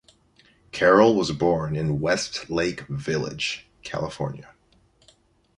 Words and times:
Carroll 0.71 1.13
was 1.13 1.31
born 1.31 1.75
in 1.75 1.99
Westlake 1.99 2.87
Village, 2.89 3.67
California. 3.83 4.51